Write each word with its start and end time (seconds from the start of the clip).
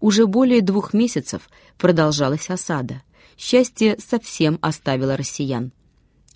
Уже 0.00 0.26
более 0.26 0.62
двух 0.62 0.94
месяцев 0.94 1.48
продолжалась 1.78 2.48
осада. 2.50 3.02
Счастье 3.36 3.96
совсем 3.98 4.58
оставило 4.62 5.16
россиян. 5.16 5.72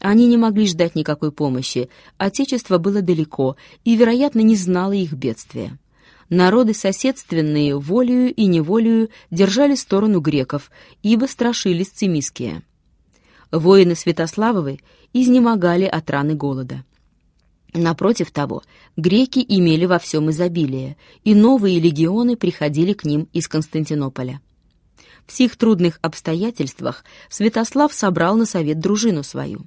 Они 0.01 0.27
не 0.27 0.37
могли 0.37 0.67
ждать 0.67 0.95
никакой 0.95 1.33
помощи, 1.33 1.89
отечество 2.19 2.79
было 2.79 3.01
далеко 3.01 3.57
и, 3.85 3.97
вероятно, 3.97 4.41
не 4.41 4.57
знало 4.57 4.93
их 4.93 5.13
бедствия. 5.13 5.79
Народы 6.29 6.75
соседственные 6.75 7.79
волею 7.79 8.35
и 8.35 8.47
неволею 8.47 9.09
держали 9.31 9.75
сторону 9.75 10.21
греков, 10.21 10.71
ибо 11.03 11.27
страшились 11.27 11.89
цимиские. 11.89 12.63
Воины 13.51 13.95
Святославовы 13.95 14.81
изнемогали 15.13 15.85
от 15.85 16.11
раны 16.11 16.35
голода. 16.35 16.85
Напротив 17.75 18.31
того, 18.31 18.63
греки 18.97 19.45
имели 19.47 19.85
во 19.85 19.99
всем 19.99 20.31
изобилие, 20.31 20.97
и 21.25 21.35
новые 21.35 21.81
легионы 21.81 22.37
приходили 22.37 22.93
к 22.93 23.05
ним 23.05 23.29
из 23.33 23.49
Константинополя. 23.49 24.41
В 25.27 25.33
сих 25.33 25.57
трудных 25.57 25.99
обстоятельствах 26.01 27.05
Святослав 27.29 27.93
собрал 27.93 28.37
на 28.37 28.47
совет 28.47 28.79
дружину 28.79 29.25
свою. 29.25 29.67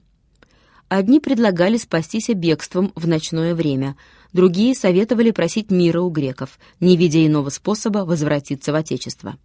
Одни 0.87 1.19
предлагали 1.19 1.75
спастись 1.75 2.29
бегством 2.29 2.93
в 2.95 3.05
ночное 3.09 3.53
время, 3.53 3.97
другие 4.31 4.73
советовали 4.73 5.31
просить 5.31 5.69
мира 5.69 5.99
у 5.99 6.09
греков, 6.09 6.59
не 6.79 6.95
видя 6.95 7.25
иного 7.25 7.49
способа 7.49 7.99
возвратиться 7.99 8.71
в 8.71 8.75
Отечество. 8.75 9.37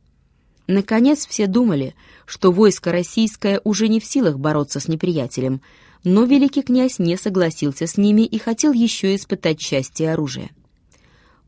Наконец 0.66 1.26
все 1.26 1.46
думали, 1.46 1.94
что 2.24 2.52
войско 2.52 2.92
российское 2.92 3.60
уже 3.64 3.88
не 3.88 4.00
в 4.00 4.04
силах 4.04 4.38
бороться 4.38 4.80
с 4.80 4.88
неприятелем, 4.88 5.60
но 6.04 6.24
великий 6.24 6.62
князь 6.62 6.98
не 6.98 7.16
согласился 7.16 7.86
с 7.86 7.96
ними 7.96 8.22
и 8.22 8.38
хотел 8.38 8.72
еще 8.72 9.14
испытать 9.14 9.60
счастье 9.60 10.12
оружия. 10.12 10.50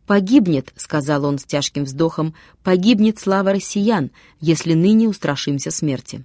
«Погибнет»,— 0.07 0.73
сказал 0.77 1.25
он 1.25 1.39
с 1.39 1.45
тяжким 1.45 1.85
вздохом,— 1.85 2.35
«погибнет 2.63 3.19
слава 3.19 3.53
россиян, 3.53 4.11
если 4.41 4.75
ныне 4.75 5.09
устрашимся 5.09 5.71
смерти. 5.71 6.25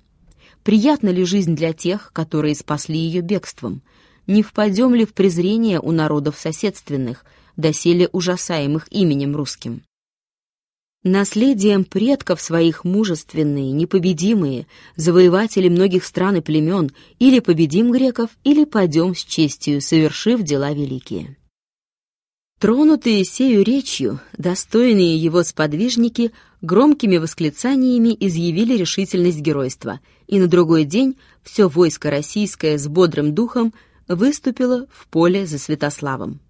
Приятна 0.63 1.09
ли 1.09 1.23
жизнь 1.23 1.55
для 1.55 1.71
тех, 1.71 2.11
которые 2.11 2.55
спасли 2.55 2.97
ее 2.97 3.21
бегством? 3.21 3.81
Не 4.27 4.43
впадем 4.43 4.93
ли 4.93 5.05
в 5.05 5.13
презрение 5.13 5.79
у 5.79 5.91
народов 5.91 6.37
соседственных, 6.37 7.23
доселе 7.55 8.09
ужасаемых 8.11 8.87
именем 8.91 9.35
русским?» 9.35 9.83
Наследием 11.03 11.85
предков 11.85 12.41
своих 12.41 12.83
мужественные, 12.83 13.71
непобедимые, 13.71 14.67
завоеватели 14.97 15.69
многих 15.69 16.03
стран 16.03 16.35
и 16.37 16.41
племен, 16.41 16.91
или 17.19 17.39
победим 17.39 17.91
греков, 17.91 18.31
или 18.43 18.65
пойдем 18.65 19.15
с 19.15 19.23
честью, 19.23 19.79
совершив 19.79 20.41
дела 20.41 20.73
великие. 20.73 21.37
Тронутые 22.59 23.23
сею 23.23 23.63
речью, 23.63 24.19
достойные 24.37 25.15
его 25.15 25.43
сподвижники 25.43 26.33
громкими 26.61 27.15
восклицаниями 27.15 28.13
изъявили 28.19 28.75
решительность 28.75 29.39
геройства, 29.39 30.01
и 30.27 30.37
на 30.37 30.47
другой 30.47 30.83
день 30.83 31.15
все 31.43 31.69
войско 31.69 32.09
российское 32.09 32.77
с 32.77 32.89
бодрым 32.89 33.33
духом 33.33 33.73
выступило 34.09 34.85
в 34.91 35.07
поле 35.07 35.45
за 35.45 35.59
Святославом 35.59 36.41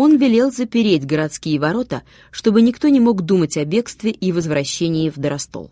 он 0.00 0.16
велел 0.16 0.50
запереть 0.50 1.04
городские 1.04 1.60
ворота, 1.60 2.04
чтобы 2.30 2.62
никто 2.62 2.88
не 2.88 3.00
мог 3.00 3.20
думать 3.20 3.58
о 3.58 3.66
бегстве 3.66 4.10
и 4.10 4.32
возвращении 4.32 5.10
в 5.10 5.18
Доростол. 5.18 5.70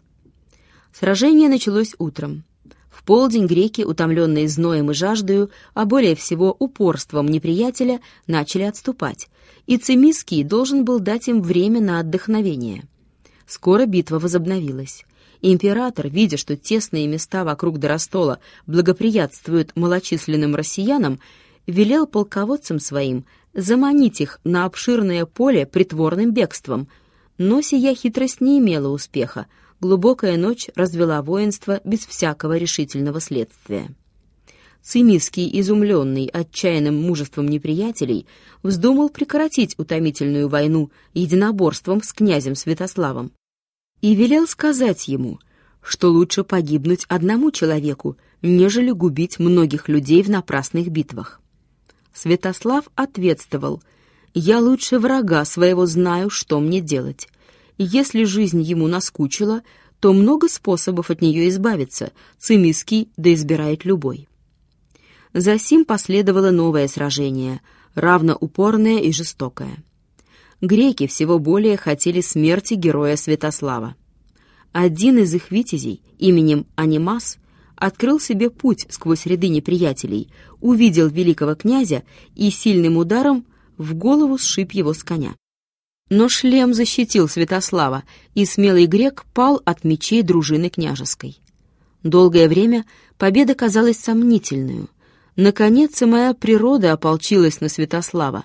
Сражение 0.93 1.49
началось 1.49 1.95
утром. 1.99 2.45
В 2.91 3.05
полдень 3.05 3.47
греки, 3.47 3.81
утомленные 3.81 4.47
зноем 4.47 4.91
и 4.91 4.95
жаждою, 4.95 5.51
а 5.73 5.87
более 5.87 6.15
всего 6.15 6.55
упорством 6.59 7.27
неприятеля, 7.27 8.01
начали 8.27 8.65
отступать, 8.65 9.29
и 9.67 9.79
Цимиский 9.79 10.45
должен 10.45 10.85
был 10.85 11.01
дать 11.01 11.29
им 11.29 11.41
время 11.41 11.81
на 11.81 11.99
отдохновение. 11.99 12.85
Скоро 13.47 13.87
битва 13.87 14.19
возобновилась. 14.19 15.07
Император, 15.41 16.09
видя, 16.09 16.37
что 16.37 16.55
тесные 16.55 17.07
места 17.07 17.45
вокруг 17.45 17.79
Доростола 17.79 18.41
благоприятствуют 18.67 19.75
малочисленным 19.75 20.55
россиянам, 20.55 21.19
велел 21.69 22.07
полководцам 22.07 22.81
своим 22.81 23.25
заманить 23.55 24.21
их 24.21 24.41
на 24.43 24.65
обширное 24.65 25.27
поле 25.27 25.67
притворным 25.67 26.33
бегством. 26.33 26.89
Но 27.37 27.61
сия 27.61 27.95
хитрость 27.95 28.41
не 28.41 28.59
имела 28.59 28.89
успеха. 28.89 29.47
Глубокая 29.81 30.37
ночь 30.37 30.69
развела 30.75 31.23
воинство 31.23 31.81
без 31.85 32.01
всякого 32.01 32.57
решительного 32.57 33.21
следствия. 33.21 33.95
Цимиский, 34.83 35.61
изумленный 35.61 36.27
отчаянным 36.27 36.97
мужеством 36.97 37.47
неприятелей, 37.47 38.27
вздумал 38.63 39.11
прекратить 39.11 39.75
утомительную 39.79 40.49
войну 40.49 40.91
единоборством 41.15 42.03
с 42.03 42.13
князем 42.13 42.55
Святославом 42.55 43.31
и 44.01 44.15
велел 44.15 44.47
сказать 44.47 45.07
ему, 45.09 45.39
что 45.83 46.11
лучше 46.11 46.45
погибнуть 46.45 47.05
одному 47.09 47.51
человеку, 47.51 48.17
нежели 48.41 48.91
губить 48.91 49.39
многих 49.39 49.89
людей 49.89 50.23
в 50.23 50.31
напрасных 50.31 50.89
битвах. 50.89 51.41
Святослав 52.19 52.89
ответствовал, 52.97 53.81
«Я 54.35 54.59
лучше 54.59 54.99
врага 54.99 55.45
своего 55.45 55.87
знаю, 55.87 56.31
что 56.31 56.59
мне 56.59 56.81
делать. 56.81 57.29
Если 57.77 58.25
жизнь 58.25 58.61
ему 58.61 58.89
наскучила, 58.89 59.63
то 60.01 60.13
много 60.13 60.49
способов 60.49 61.11
от 61.11 61.23
нее 61.23 61.49
избавиться, 61.49 62.11
Цимиский 62.37 63.09
да 63.17 63.33
избирает 63.33 63.85
любой». 63.85 64.27
Засим 65.33 65.85
последовало 65.85 66.51
новое 66.51 66.89
сражение, 66.89 67.61
равно 67.95 68.37
упорное 68.41 68.99
и 68.99 69.13
жестокое. 69.13 69.77
Греки 70.61 71.07
всего 71.07 71.39
более 71.39 71.77
хотели 71.77 72.21
смерти 72.21 72.75
героя 72.75 73.15
Святослава. 73.15 73.95
Один 74.73 75.19
из 75.19 75.33
их 75.35 75.53
витязей 75.53 76.03
именем 76.19 76.67
Анимас 76.75 77.39
открыл 77.79 78.19
себе 78.21 78.51
путь 78.51 78.87
сквозь 78.91 79.27
ряды 79.27 79.49
неприятелей, 79.49 80.29
увидел 80.61 81.09
великого 81.09 81.55
князя 81.55 82.03
и 82.35 82.51
сильным 82.51 82.97
ударом 82.97 83.47
в 83.77 83.95
голову 83.95 84.37
сшиб 84.39 84.73
его 84.73 84.93
с 84.93 85.05
коня. 85.05 85.37
Но 86.11 86.29
шлем 86.29 86.75
защитил 86.75 87.29
Святослава, 87.29 88.03
и 88.35 88.45
смелый 88.45 88.87
грек 88.87 89.25
пал 89.35 89.61
от 89.65 89.85
мечей 89.85 90.23
дружины 90.23 90.71
княжеской. 90.71 91.39
Долгое 92.03 92.49
время 92.49 92.85
победа 93.17 93.55
казалась 93.55 93.99
сомнительную. 93.99 94.89
Наконец 95.37 96.01
и 96.03 96.07
моя 96.07 96.35
природа 96.35 96.93
ополчилась 96.93 97.61
на 97.61 97.69
Святослава. 97.69 98.45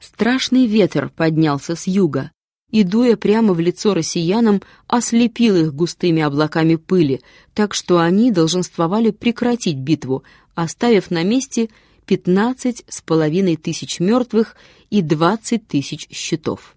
Страшный 0.00 0.66
ветер 0.66 1.10
поднялся 1.14 1.76
с 1.76 1.86
юга, 1.86 2.30
и, 2.74 2.82
дуя 2.82 3.16
прямо 3.16 3.52
в 3.54 3.60
лицо 3.60 3.94
россиянам, 3.94 4.60
ослепил 4.88 5.54
их 5.54 5.72
густыми 5.72 6.22
облаками 6.22 6.74
пыли, 6.74 7.20
так 7.54 7.72
что 7.72 8.00
они 8.00 8.32
долженствовали 8.32 9.12
прекратить 9.12 9.76
битву, 9.76 10.24
оставив 10.56 11.12
на 11.12 11.22
месте 11.22 11.68
пятнадцать 12.04 12.82
с 12.88 13.00
половиной 13.00 13.54
тысяч 13.54 14.00
мертвых 14.00 14.56
и 14.90 15.02
двадцать 15.02 15.68
тысяч 15.68 16.08
щитов. 16.10 16.74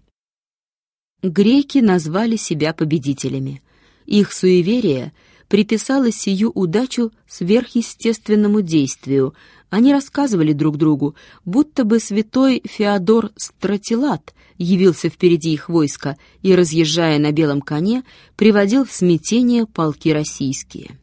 Греки 1.24 1.78
назвали 1.78 2.36
себя 2.36 2.72
победителями. 2.72 3.60
Их 4.06 4.32
суеверие 4.32 5.12
приписало 5.48 6.12
сию 6.12 6.50
удачу 6.54 7.10
сверхъестественному 7.26 8.60
действию. 8.62 9.34
Они 9.70 9.92
рассказывали 9.92 10.52
друг 10.52 10.76
другу, 10.76 11.14
будто 11.44 11.84
бы 11.84 11.98
святой 11.98 12.62
Феодор 12.64 13.30
Стратилат 13.36 14.34
явился 14.56 15.08
впереди 15.08 15.52
их 15.52 15.68
войска 15.68 16.16
и, 16.42 16.54
разъезжая 16.54 17.18
на 17.18 17.32
белом 17.32 17.60
коне, 17.60 18.04
приводил 18.36 18.84
в 18.84 18.92
смятение 18.92 19.66
полки 19.66 20.12
российские. 20.12 20.98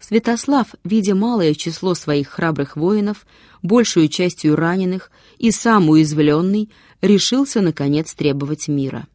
Святослав, 0.00 0.68
видя 0.84 1.14
малое 1.14 1.54
число 1.54 1.94
своих 1.94 2.28
храбрых 2.28 2.76
воинов, 2.76 3.26
большую 3.62 4.08
частью 4.08 4.56
раненых 4.56 5.10
и 5.38 5.50
сам 5.50 5.88
уязвленный, 5.88 6.70
решился, 7.00 7.60
наконец, 7.60 8.14
требовать 8.14 8.68
мира. 8.68 9.06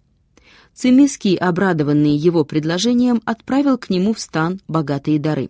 Цимиский, 0.73 1.35
обрадованный 1.35 2.15
его 2.15 2.43
предложением, 2.43 3.21
отправил 3.25 3.77
к 3.77 3.89
нему 3.89 4.13
в 4.13 4.19
стан 4.19 4.59
богатые 4.67 5.19
дары. 5.19 5.49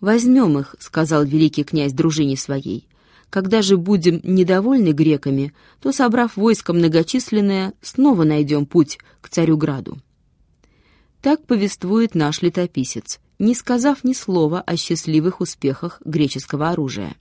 «Возьмем 0.00 0.58
их»,— 0.58 0.76
сказал 0.78 1.24
великий 1.24 1.64
князь 1.64 1.92
дружине 1.92 2.36
своей, 2.36 2.88
когда 3.30 3.62
же 3.62 3.76
будем 3.76 4.20
недовольны 4.22 4.92
греками, 4.92 5.52
то, 5.80 5.92
собрав 5.92 6.36
войско 6.36 6.72
многочисленное, 6.72 7.74
снова 7.82 8.24
найдем 8.24 8.64
путь 8.64 8.98
к 9.20 9.28
Царюграду. 9.28 9.98
Так 11.20 11.44
повествует 11.46 12.14
наш 12.14 12.42
летописец, 12.42 13.18
не 13.38 13.54
сказав 13.54 14.04
ни 14.04 14.12
слова 14.12 14.60
о 14.60 14.76
счастливых 14.76 15.40
успехах 15.40 16.00
греческого 16.04 16.70
оружия. 16.70 17.16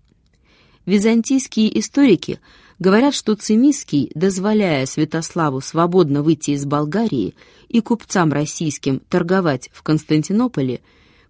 Византийские 0.85 1.77
историки 1.79 2.39
говорят, 2.79 3.13
что 3.13 3.35
Цимиский, 3.35 4.11
дозволяя 4.15 4.85
Святославу 4.85 5.61
свободно 5.61 6.23
выйти 6.23 6.51
из 6.51 6.65
Болгарии 6.65 7.35
и 7.69 7.81
купцам 7.81 8.31
российским 8.31 8.99
торговать 9.09 9.69
в 9.73 9.83
Константинополе, 9.83 10.81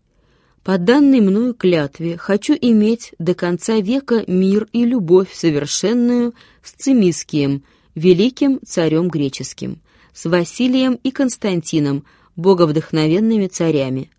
по 0.62 0.78
данной 0.78 1.20
мною 1.20 1.55
клятве 1.55 2.16
хочу 2.16 2.55
иметь 2.58 3.12
до 3.19 3.34
конца 3.34 3.76
века 3.81 4.25
мир 4.26 4.66
и 4.72 4.84
любовь 4.84 5.32
совершенную 5.32 6.34
с 6.62 6.72
Цимискием, 6.72 7.64
великим 7.94 8.61
царем 8.64 9.08
греческим, 9.08 9.81
с 10.12 10.25
Василием 10.25 10.99
и 11.02 11.11
Константином, 11.11 12.05
боговдохновенными 12.37 13.46
царями, 13.46 14.10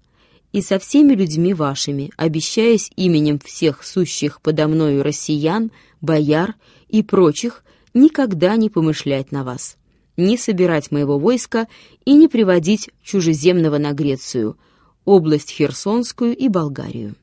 и 0.52 0.62
со 0.62 0.80
всеми 0.80 1.14
людьми 1.14 1.54
вашими, 1.54 2.12
обещаясь 2.16 2.92
именем 2.96 3.40
всех 3.40 3.84
сущих 3.84 4.40
подо 4.42 4.68
мною 4.68 5.04
россиян, 5.04 5.72
бояр 6.00 6.56
и 6.88 7.04
прочих 7.04 7.64
никогда 7.94 8.56
не 8.56 8.70
помышлять 8.70 9.32
на 9.32 9.44
вас, 9.44 9.78
не 10.18 10.38
собирать 10.38 10.92
моего 10.92 11.18
войска 11.18 11.68
и 12.06 12.14
не 12.14 12.28
приводить 12.28 12.90
чужеземного 13.04 13.78
на 13.78 13.94
Грецию, 13.94 14.58
область 15.04 15.52
Херсонскую 15.52 16.36
и 16.36 16.48
Болгарию. 16.48 17.16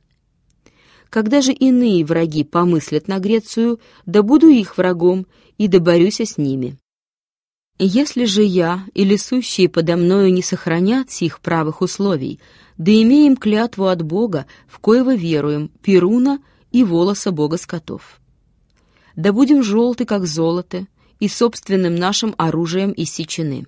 Когда 1.11 1.43
же 1.43 1.53
иные 1.53 2.05
враги 2.05 2.43
помыслят 2.43 3.07
на 3.09 3.19
Грецию, 3.19 3.81
да 4.07 4.23
буду 4.23 4.49
их 4.49 4.79
врагом 4.79 5.27
и 5.59 5.69
доборюся 5.69 6.25
с 6.25 6.39
ними. 6.39 6.79
Если 7.79 8.25
же 8.27 8.43
я 8.43 8.85
или 8.95 9.17
сущие 9.17 9.69
подо 9.69 9.97
мною 9.97 10.33
не 10.33 10.43
сохранят 10.43 11.11
сих 11.11 11.41
правых 11.41 11.81
условий, 11.83 12.41
да 12.79 12.93
имеем 12.93 13.37
клятву 13.37 13.87
от 13.87 14.03
Бога, 14.03 14.47
в 14.69 14.79
коего 14.79 15.15
веруем, 15.15 15.71
Перуна 15.83 16.41
и 16.71 16.85
волоса 16.85 17.33
Бога 17.33 17.59
скотов. 17.59 18.21
Да 19.17 19.33
будем 19.33 19.63
желты, 19.63 20.05
как 20.05 20.27
золото, 20.27 20.87
и 21.21 21.29
собственным 21.29 21.95
нашим 21.95 22.35
оружием 22.39 22.93
иссечены. 22.97 23.67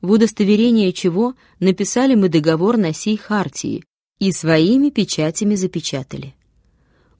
В 0.00 0.10
удостоверение 0.10 0.92
чего 0.92 1.34
написали 1.58 2.14
мы 2.14 2.28
договор 2.28 2.76
на 2.76 2.92
сей 2.92 3.16
хартии 3.16 3.84
и 4.18 4.32
своими 4.32 4.90
печатями 4.90 5.54
запечатали. 5.54 6.34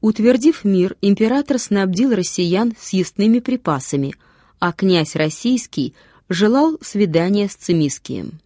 Утвердив 0.01 0.65
мир, 0.65 0.97
император 1.01 1.59
снабдил 1.59 2.15
россиян 2.15 2.75
съестными 2.79 3.41
припасами, 3.41 4.15
а 4.59 4.73
князь 4.73 5.17
российский 5.17 5.95
желал 6.29 6.79
свидания 6.83 7.49
с 7.49 7.55
Цимискием. 7.55 8.41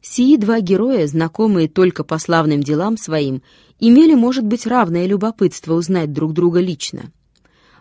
Сии 0.00 0.36
два 0.36 0.60
героя, 0.60 1.06
знакомые 1.06 1.68
только 1.68 2.02
по 2.02 2.18
славным 2.18 2.62
делам 2.62 2.96
своим, 2.96 3.42
имели, 3.78 4.14
может 4.14 4.44
быть, 4.44 4.66
равное 4.66 5.06
любопытство 5.06 5.74
узнать 5.74 6.12
друг 6.12 6.32
друга 6.32 6.60
лично. 6.60 7.12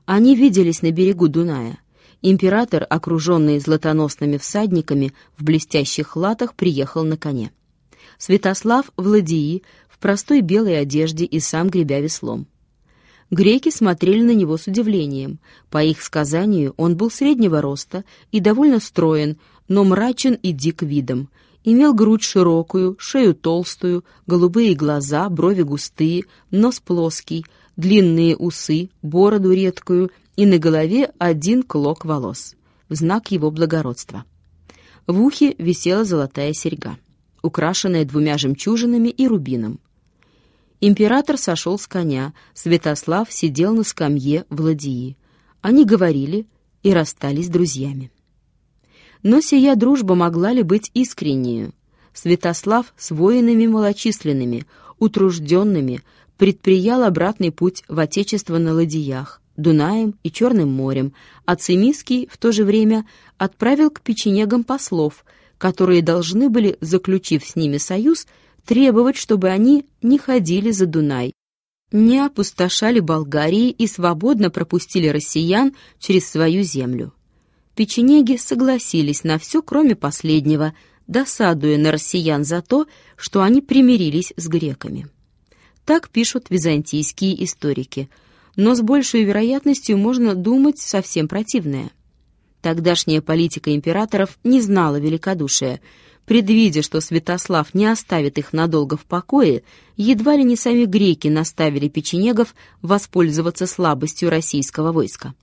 Они 0.05 0.35
виделись 0.35 0.81
на 0.81 0.91
берегу 0.91 1.27
Дуная. 1.27 1.79
Император, 2.21 2.85
окруженный 2.87 3.59
златоносными 3.59 4.37
всадниками, 4.37 5.13
в 5.37 5.43
блестящих 5.43 6.15
латах 6.15 6.53
приехал 6.53 7.03
на 7.03 7.17
коне. 7.17 7.51
Святослав 8.17 8.91
в 8.95 9.15
в 9.89 9.97
простой 9.99 10.41
белой 10.41 10.79
одежде 10.79 11.25
и 11.25 11.39
сам 11.39 11.69
гребя 11.69 11.99
веслом. 11.99 12.47
Греки 13.31 13.71
смотрели 13.71 14.21
на 14.21 14.35
него 14.35 14.57
с 14.57 14.67
удивлением. 14.67 15.39
По 15.69 15.83
их 15.83 16.01
сказанию, 16.01 16.73
он 16.77 16.95
был 16.95 17.09
среднего 17.09 17.61
роста 17.61 18.03
и 18.31 18.39
довольно 18.39 18.79
строен, 18.79 19.37
но 19.67 19.83
мрачен 19.83 20.33
и 20.33 20.51
дик 20.51 20.83
видом, 20.83 21.29
Имел 21.63 21.93
грудь 21.93 22.23
широкую, 22.23 22.95
шею 22.97 23.35
толстую, 23.35 24.03
голубые 24.25 24.73
глаза, 24.73 25.29
брови 25.29 25.61
густые, 25.61 26.23
нос 26.49 26.79
плоский, 26.79 27.45
длинные 27.77 28.35
усы, 28.35 28.89
бороду 29.03 29.51
редкую 29.51 30.09
и 30.41 30.45
на 30.47 30.57
голове 30.57 31.11
один 31.19 31.61
клок 31.61 32.03
волос, 32.03 32.55
в 32.89 32.95
знак 32.95 33.29
его 33.29 33.51
благородства. 33.51 34.25
В 35.05 35.21
ухе 35.21 35.53
висела 35.59 36.03
золотая 36.03 36.51
серьга, 36.53 36.97
украшенная 37.43 38.05
двумя 38.05 38.39
жемчужинами 38.39 39.09
и 39.09 39.27
рубином. 39.27 39.79
Император 40.79 41.37
сошел 41.37 41.77
с 41.77 41.85
коня, 41.85 42.33
Святослав 42.55 43.31
сидел 43.31 43.75
на 43.75 43.83
скамье 43.83 44.45
в 44.49 44.61
ладьи. 44.61 45.15
Они 45.61 45.85
говорили 45.85 46.47
и 46.81 46.91
расстались 46.91 47.49
друзьями. 47.49 48.11
Но 49.21 49.41
сия 49.41 49.75
дружба 49.75 50.15
могла 50.15 50.53
ли 50.53 50.63
быть 50.63 50.89
искреннею? 50.95 51.71
Святослав 52.13 52.95
с 52.97 53.11
воинами 53.11 53.67
малочисленными, 53.67 54.65
утружденными, 54.97 56.01
предприял 56.39 57.03
обратный 57.03 57.51
путь 57.51 57.83
в 57.87 57.99
Отечество 57.99 58.57
на 58.57 58.73
ладьях, 58.73 59.40
Дунаем 59.57 60.15
и 60.23 60.31
Черным 60.31 60.71
морем, 60.71 61.13
а 61.45 61.55
Цимиский 61.55 62.27
в 62.31 62.37
то 62.37 62.51
же 62.51 62.63
время 62.63 63.05
отправил 63.37 63.89
к 63.89 64.01
печенегам 64.01 64.63
послов, 64.63 65.25
которые 65.57 66.01
должны 66.01 66.49
были, 66.49 66.77
заключив 66.81 67.45
с 67.45 67.55
ними 67.55 67.77
союз, 67.77 68.27
требовать, 68.65 69.17
чтобы 69.17 69.49
они 69.49 69.85
не 70.01 70.17
ходили 70.17 70.71
за 70.71 70.85
Дунай, 70.85 71.33
не 71.91 72.19
опустошали 72.19 72.99
Болгарии 72.99 73.69
и 73.69 73.87
свободно 73.87 74.49
пропустили 74.49 75.07
россиян 75.07 75.75
через 75.99 76.29
свою 76.29 76.63
землю. 76.63 77.13
Печенеги 77.75 78.37
согласились 78.37 79.23
на 79.23 79.37
все, 79.37 79.61
кроме 79.61 79.95
последнего, 79.95 80.73
досадуя 81.07 81.77
на 81.77 81.91
россиян 81.91 82.45
за 82.45 82.61
то, 82.61 82.87
что 83.15 83.41
они 83.41 83.61
примирились 83.61 84.33
с 84.37 84.47
греками. 84.47 85.07
Так 85.85 86.09
пишут 86.09 86.47
византийские 86.49 87.43
историки, 87.43 88.09
но 88.55 88.75
с 88.75 88.81
большей 88.81 89.23
вероятностью 89.23 89.97
можно 89.97 90.35
думать 90.35 90.79
совсем 90.79 91.27
противное. 91.27 91.91
Тогдашняя 92.61 93.21
политика 93.21 93.73
императоров 93.73 94.37
не 94.43 94.61
знала 94.61 94.99
великодушия. 94.99 95.81
Предвидя, 96.25 96.83
что 96.83 97.01
Святослав 97.01 97.73
не 97.73 97.87
оставит 97.87 98.37
их 98.37 98.53
надолго 98.53 98.95
в 98.95 99.05
покое, 99.05 99.63
едва 99.97 100.35
ли 100.35 100.43
не 100.43 100.55
сами 100.55 100.85
греки 100.85 101.27
наставили 101.27 101.87
печенегов 101.87 102.55
воспользоваться 102.81 103.65
слабостью 103.65 104.29
российского 104.29 104.91
войска. 104.91 105.33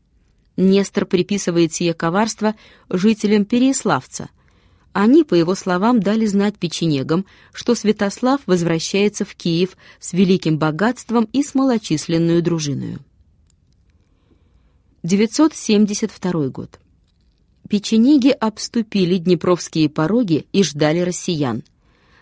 Нестор 0.56 1.04
приписывает 1.04 1.72
сие 1.72 1.94
коварство 1.94 2.54
жителям 2.88 3.44
Переяславца. 3.44 4.28
Они, 5.00 5.22
по 5.22 5.36
его 5.36 5.54
словам, 5.54 6.00
дали 6.00 6.26
знать 6.26 6.58
печенегам, 6.58 7.24
что 7.52 7.76
Святослав 7.76 8.40
возвращается 8.46 9.24
в 9.24 9.36
Киев 9.36 9.76
с 10.00 10.12
великим 10.12 10.58
богатством 10.58 11.28
и 11.32 11.44
с 11.44 11.54
малочисленную 11.54 12.42
дружиною. 12.42 12.98
972 15.04 16.48
год. 16.48 16.80
Печенеги 17.68 18.30
обступили 18.30 19.18
днепровские 19.18 19.88
пороги 19.88 20.46
и 20.52 20.64
ждали 20.64 20.98
россиян. 20.98 21.62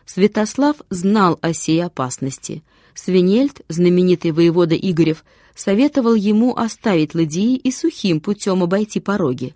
Святослав 0.05 0.77
знал 0.91 1.39
о 1.41 1.55
сей 1.55 1.83
опасности. 1.83 2.63
Свинельд, 2.93 3.63
знаменитый 3.71 4.33
воевода 4.33 4.77
Игорев, 4.77 5.25
советовал 5.55 6.15
ему 6.15 6.55
оставить 6.55 7.15
ладьи 7.15 7.57
и 7.57 7.73
сухим 7.73 8.21
путем 8.21 8.63
обойти 8.63 9.01
пороги. 9.01 9.55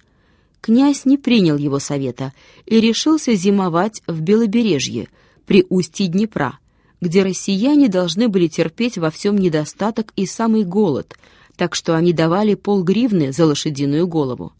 Князь 0.60 1.06
не 1.06 1.16
принял 1.16 1.56
его 1.56 1.78
совета 1.78 2.32
и 2.66 2.80
решился 2.80 3.34
зимовать 3.34 4.02
в 4.06 4.20
Белобережье, 4.20 5.08
при 5.46 5.66
устье 5.68 6.06
Днепра, 6.06 6.58
где 7.00 7.22
россияне 7.22 7.88
должны 7.88 8.28
были 8.28 8.46
терпеть 8.46 8.98
во 8.98 9.10
всем 9.10 9.36
недостаток 9.36 10.12
и 10.16 10.26
самый 10.26 10.64
голод, 10.64 11.16
так 11.56 11.74
что 11.74 11.96
они 11.96 12.12
давали 12.12 12.54
полгривны 12.54 13.32
за 13.32 13.46
лошадиную 13.46 14.06
голову. 14.06 14.52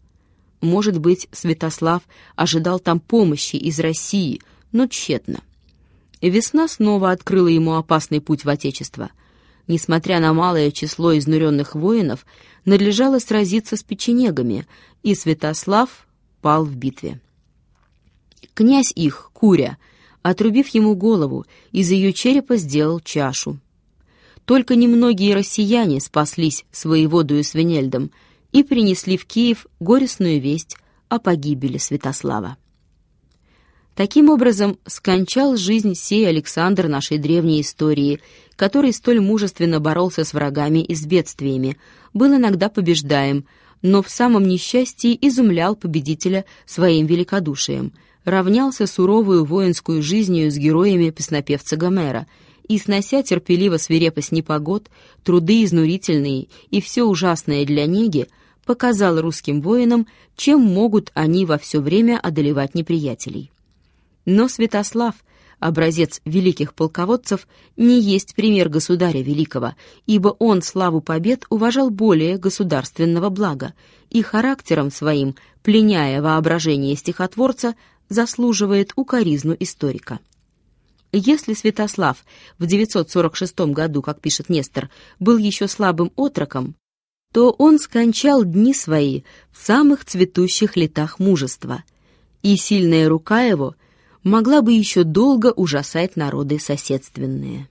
Может 0.59 0.99
быть, 0.99 1.27
Святослав 1.31 2.01
ожидал 2.35 2.79
там 2.79 2.99
помощи 2.99 3.55
из 3.55 3.79
России, 3.79 4.41
но 4.71 4.87
тщетно. 4.87 5.41
Весна 6.21 6.67
снова 6.67 7.11
открыла 7.11 7.47
ему 7.47 7.75
опасный 7.75 8.21
путь 8.21 8.43
в 8.43 8.49
Отечество— 8.49 9.11
несмотря 9.67 10.19
на 10.19 10.33
малое 10.33 10.71
число 10.71 11.17
изнуренных 11.17 11.75
воинов, 11.75 12.25
надлежало 12.65 13.19
сразиться 13.19 13.77
с 13.77 13.83
печенегами, 13.83 14.67
и 15.03 15.15
Святослав 15.15 16.07
пал 16.41 16.65
в 16.65 16.75
битве. 16.75 17.19
Князь 18.53 18.91
их, 18.95 19.31
Куря, 19.33 19.77
отрубив 20.21 20.67
ему 20.69 20.95
голову, 20.95 21.45
из 21.71 21.89
ее 21.91 22.13
черепа 22.13 22.57
сделал 22.57 22.99
чашу. 22.99 23.59
только 24.45 24.75
немногие 24.75 25.35
россияне 25.35 26.01
спаслись 26.01 26.65
с 26.71 26.85
воеводою 26.85 27.43
Свинельдом 27.43 28.11
и 28.51 28.63
принесли 28.63 29.15
в 29.17 29.25
Киев 29.25 29.65
горестную 29.79 30.41
весть 30.41 30.77
о 31.09 31.19
погибели 31.19 31.77
Святослава. 31.77 32.57
Таким 33.95 34.29
образом, 34.29 34.77
скончал 34.85 35.57
жизнь 35.57 35.95
сей 35.95 36.27
Александр 36.27 36.87
нашей 36.87 37.17
древней 37.17 37.61
истории, 37.61 38.21
который 38.55 38.93
столь 38.93 39.19
мужественно 39.19 39.79
боролся 39.79 40.23
с 40.23 40.33
врагами 40.33 40.79
и 40.79 40.95
с 40.95 41.05
бедствиями, 41.05 41.77
был 42.13 42.33
иногда 42.35 42.69
побеждаем, 42.69 43.45
но 43.81 44.01
в 44.01 44.09
самом 44.09 44.47
несчастье 44.47 45.17
изумлял 45.27 45.75
победителя 45.75 46.45
своим 46.65 47.05
великодушием, 47.05 47.91
равнялся 48.23 48.87
суровую 48.87 49.43
воинскую 49.43 50.01
жизнью 50.01 50.51
с 50.51 50.55
героями 50.55 51.09
песнопевца 51.09 51.75
Гомера 51.75 52.27
и, 52.69 52.77
снося 52.77 53.23
терпеливо 53.23 53.75
свирепость 53.75 54.31
непогод, 54.31 54.89
труды 55.25 55.65
изнурительные 55.65 56.47
и 56.69 56.79
все 56.79 57.03
ужасное 57.03 57.65
для 57.65 57.87
неги, 57.87 58.27
показал 58.65 59.19
русским 59.19 59.59
воинам, 59.59 60.07
чем 60.37 60.61
могут 60.61 61.11
они 61.13 61.45
во 61.45 61.57
все 61.57 61.81
время 61.81 62.17
одолевать 62.21 62.73
неприятелей. 62.73 63.51
Но 64.25 64.47
Святослав, 64.47 65.15
образец 65.59 66.21
великих 66.25 66.73
полководцев, 66.73 67.47
не 67.77 67.99
есть 67.99 68.35
пример 68.35 68.69
государя 68.69 69.21
великого, 69.21 69.75
ибо 70.05 70.29
он 70.39 70.61
славу 70.61 71.01
побед 71.01 71.45
уважал 71.49 71.89
более 71.89 72.37
государственного 72.37 73.29
блага 73.29 73.73
и 74.09 74.21
характером 74.21 74.91
своим, 74.91 75.35
пленяя 75.63 76.21
воображение 76.21 76.95
стихотворца, 76.95 77.75
заслуживает 78.09 78.91
укоризну 78.95 79.55
историка. 79.59 80.19
Если 81.13 81.53
Святослав 81.53 82.23
в 82.57 82.65
946 82.65 83.59
году, 83.71 84.01
как 84.01 84.21
пишет 84.21 84.49
Нестор, 84.49 84.89
был 85.19 85.37
еще 85.37 85.67
слабым 85.67 86.11
отроком, 86.15 86.75
то 87.33 87.51
он 87.51 87.79
скончал 87.79 88.43
дни 88.43 88.73
свои 88.73 89.23
в 89.51 89.65
самых 89.65 90.05
цветущих 90.05 90.75
летах 90.75 91.19
мужества, 91.19 91.83
и 92.41 92.55
сильная 92.55 93.09
рука 93.09 93.41
его 93.43 93.75
могла 94.23 94.61
бы 94.61 94.73
еще 94.73 95.03
долго 95.03 95.51
ужасать 95.55 96.15
народы 96.15 96.59
соседственные. 96.59 97.69